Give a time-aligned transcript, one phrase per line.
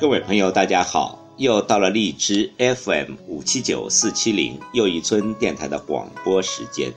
[0.00, 1.18] 各位朋友，大家好！
[1.36, 6.90] 又到了荔枝 FM 五七九四七零又一村电台的广播时间。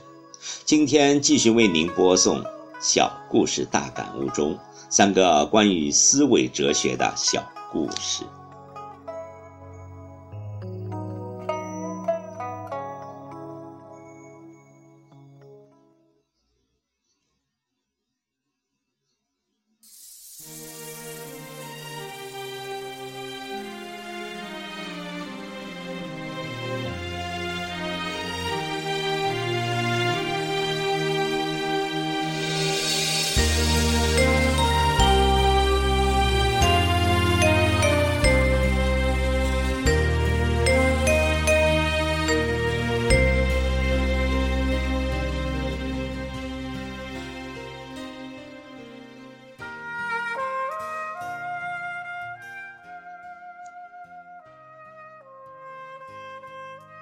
[0.64, 2.40] 今天继续为您播送
[2.80, 8.24] 《小故事大感悟》中三个关于思维哲学的小故事。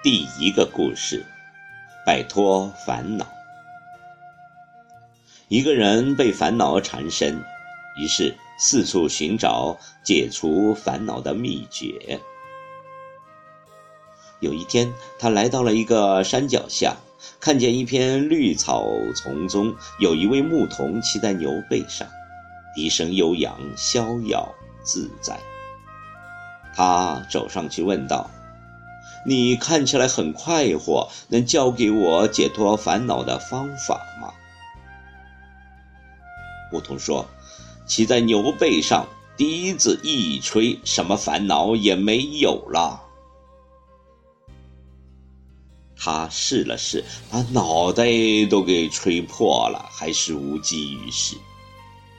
[0.03, 1.25] 第一个故事，
[2.05, 3.25] 摆脱烦恼。
[5.47, 7.41] 一个人被烦恼缠身，
[7.97, 12.19] 于是四处寻找解除烦恼的秘诀。
[14.41, 16.97] 有一天，他来到了一个山脚下，
[17.39, 22.05] 看见一片绿草丛中有一位牧童骑在牛背上，
[22.75, 25.39] 笛声悠扬，逍遥自在。
[26.75, 28.29] 他走上去问道。
[29.25, 34.33] 你看起来很快活，能教给我解脱烦恼的方法吗？
[36.71, 37.25] 牧童说
[37.87, 43.01] ：“骑在牛背上，笛子一吹，什么烦恼也没有了。”
[45.95, 48.05] 他试了试，把脑袋
[48.49, 51.37] 都给吹破了，还是无济于事。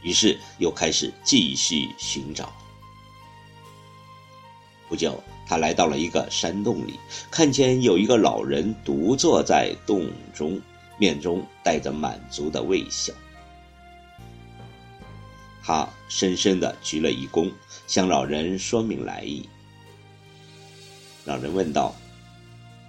[0.02, 2.50] 于是又开始继续寻找。
[4.88, 5.22] 不久。
[5.46, 6.98] 他来到了一个山洞里，
[7.30, 10.58] 看见有一个老人独坐在洞中，
[10.96, 13.12] 面中带着满足的微笑。
[15.62, 17.52] 他深深的鞠了一躬，
[17.86, 19.46] 向老人说明来意。
[21.26, 21.94] 老人问道：“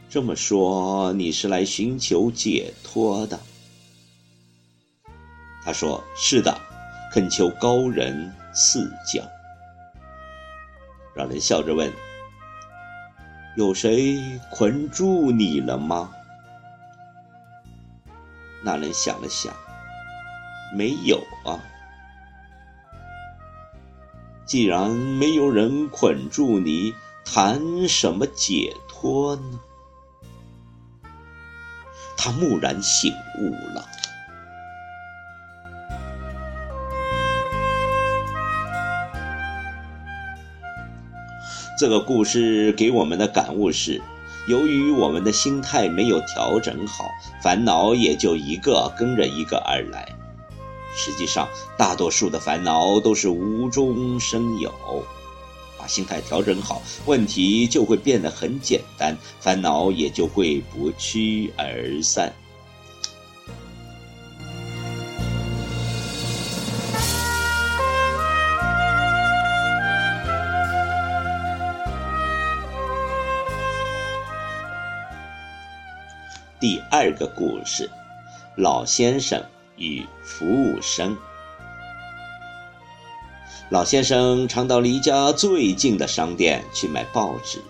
[0.10, 3.38] 这么说，你是来寻求解脱的？”
[5.62, 6.58] 他说：“是的，
[7.12, 9.22] 恳求高人赐教。”
[11.16, 11.92] 老人笑着问。
[13.56, 16.12] 有谁捆住你了吗？
[18.62, 19.54] 那人想了想，
[20.76, 21.64] 没有啊。
[24.46, 26.94] 既然没有人捆住你，
[27.24, 29.60] 谈什么解脱呢？
[32.18, 33.88] 他蓦然醒悟了。
[41.78, 44.02] 这个故事给我们的感悟是：
[44.48, 47.10] 由于我们的心态没有调整好，
[47.44, 50.08] 烦恼也就一个跟着一个而来。
[50.96, 54.74] 实际上，大多数的烦恼都是无中生有。
[55.78, 62.34] 把心态调整好，问题就会变得很简单，烦恼也就会不屈而散。
[76.96, 77.92] 第二个故事：
[78.56, 79.44] 老先生
[79.76, 81.18] 与服务生。
[83.68, 87.62] 老先生常到离家最近的商店去买报纸，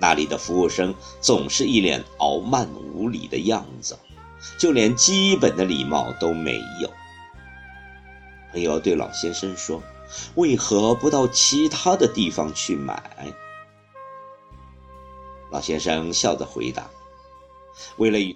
[0.00, 3.96] 那里的服务生总是一脸傲慢无礼的样子，
[4.58, 6.90] 就连基本的礼貌都没有。
[8.50, 9.80] 朋友对老先生说
[10.34, 13.00] ：“为何不到其他的地方去买？”
[15.52, 16.90] 老先生笑着回答。
[17.96, 18.34] 为了与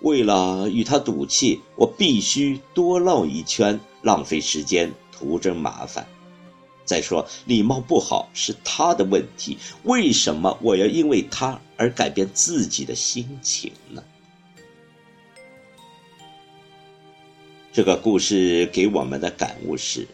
[0.00, 6.06] 为了与他赌气，我必须多绕一圈，浪费时间，徒增麻烦。
[6.84, 14.02] 再说，礼貌不好是他的问题，为什么我要因为他而改变自己的心情呢？
[17.72, 20.08] 这个故事给我们的感悟是：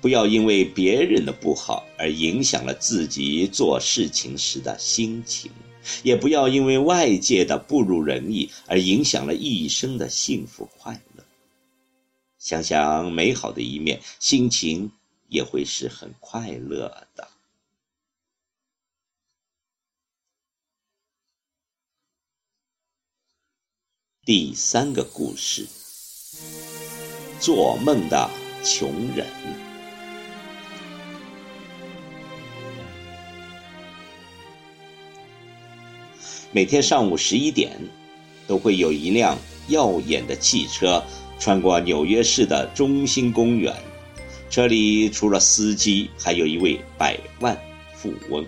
[0.00, 5.50] 不要因为别人的不好而影响了自己做事情时的心情。
[6.02, 11.24] 也不要因为外界的不如人意而影响了一生的幸福快乐。
[12.38, 14.90] 想想美好的一面，心情
[15.28, 17.28] 也会是很快乐的。
[24.24, 25.66] 第三个故事：
[27.40, 28.30] 做梦的
[28.62, 29.69] 穷人。
[36.52, 37.70] 每天上午十一点，
[38.48, 39.38] 都会有一辆
[39.68, 41.00] 耀眼的汽车
[41.38, 43.72] 穿过纽约市的中心公园。
[44.50, 47.56] 车里除了司机，还有一位百万
[47.94, 48.44] 富翁。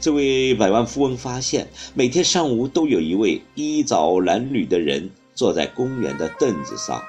[0.00, 7.02] 这位百万富翁发现，每天上午都有一位衣着褴褛的人坐在公园的凳子上，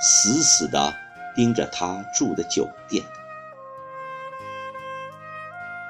[0.00, 0.94] 死死地
[1.36, 3.04] 盯着他住的酒店。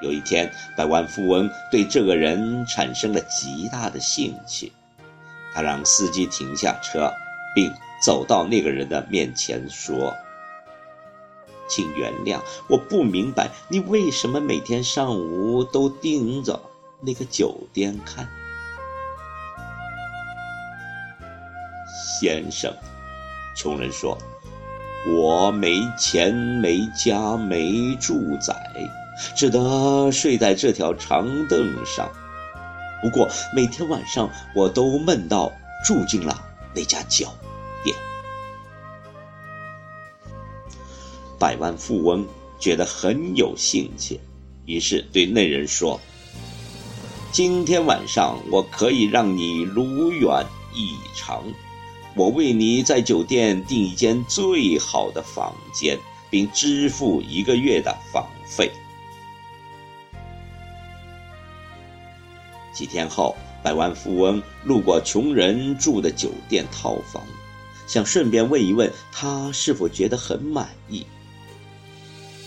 [0.00, 4.72] 有一天，百万富翁对这个人产生了极大的兴趣，
[5.52, 7.12] 他让司机停下车，
[7.54, 7.72] 并
[8.04, 10.14] 走到那个人的面前说。
[11.68, 16.58] 请原谅，我不明白你为什么每天上午都盯着
[17.00, 18.26] 那个酒店看。
[22.20, 22.72] 先生，
[23.54, 24.16] 穷人说
[25.12, 28.54] ：“我没钱、没家、没住宅，
[29.34, 32.10] 只得睡在这条长凳上。
[33.02, 35.52] 不过每天晚上，我都梦到
[35.84, 36.42] 住进了
[36.74, 37.28] 那家酒
[37.84, 37.94] 店。”
[41.38, 42.26] 百万富翁
[42.58, 44.18] 觉得很有兴趣，
[44.66, 46.00] 于是对那人说
[47.30, 50.44] ：“今天晚上我可以让你如愿
[50.74, 51.44] 以偿，
[52.16, 55.96] 我为你在酒店订一间最好的房间，
[56.28, 58.72] 并支付一个月的房费。”
[62.78, 67.25] 几天后，百万富翁路过穷人住的酒店套房，
[67.88, 71.04] 想顺便问一问他是否觉得很满意。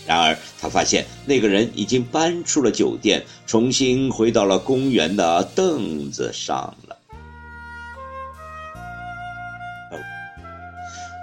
[0.06, 6.96] 然而，他发现那个人已经搬出了酒店，重新回到了公园的凳子上了。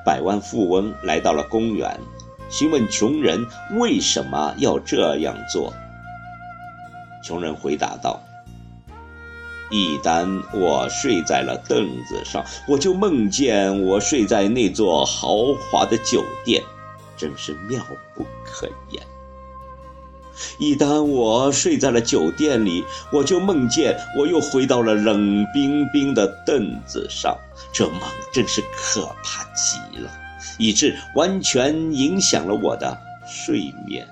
[0.05, 1.99] 百万富翁来到了公园，
[2.51, 3.43] 询问穷人
[3.79, 5.73] 为什么要这样做。
[7.23, 8.21] 穷人回答道
[9.69, 16.63] ：“一旦我睡在了凳子上，我就梦见我睡在那座豪华的酒店。”
[17.15, 17.83] 真是妙
[18.15, 19.03] 不可言。
[20.57, 22.81] 一旦我睡在了酒店里，
[23.11, 27.37] 我就梦见我又回到了冷冰冰的凳子上，
[27.73, 27.99] 这梦
[28.31, 30.09] 真是可怕极了，
[30.57, 34.07] 以致完全影响了我的睡眠。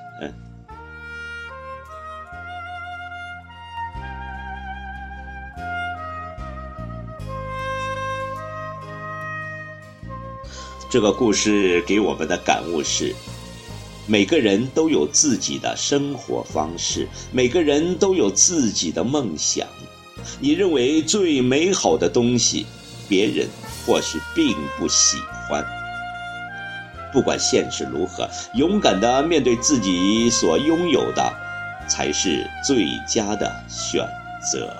[10.89, 13.13] 这个故事给我们的感悟是：
[14.05, 19.67] 每个人都有自己的生活方式，每个人都有自己的梦想。
[20.39, 22.65] 你认为最美好的东西，
[23.09, 23.47] 别人
[23.85, 25.17] 或许并不喜
[25.49, 25.61] 欢。
[27.11, 31.33] 不管现实如何，勇敢的面对自己所拥有的，
[31.89, 34.07] 才是最佳的选
[34.49, 34.73] 择。